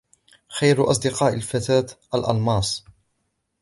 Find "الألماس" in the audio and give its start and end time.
2.15-2.83